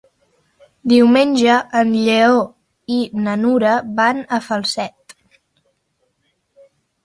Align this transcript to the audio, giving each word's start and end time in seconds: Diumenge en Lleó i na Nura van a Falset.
Diumenge 0.93 1.57
en 1.81 1.91
Lleó 2.07 2.41
i 2.97 2.99
na 3.27 3.37
Nura 3.43 3.77
van 4.03 4.25
a 4.25 4.43
Falset. 4.49 5.17